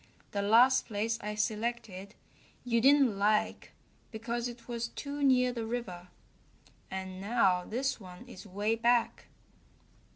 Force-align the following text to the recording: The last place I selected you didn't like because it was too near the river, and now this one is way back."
The 0.31 0.41
last 0.41 0.87
place 0.87 1.19
I 1.21 1.35
selected 1.35 2.15
you 2.65 2.81
didn't 2.81 3.19
like 3.19 3.73
because 4.09 4.47
it 4.47 4.67
was 4.67 4.87
too 4.87 5.21
near 5.21 5.53
the 5.53 5.63
river, 5.67 6.07
and 6.89 7.21
now 7.21 7.65
this 7.65 7.99
one 7.99 8.27
is 8.27 8.43
way 8.47 8.73
back." 8.73 9.25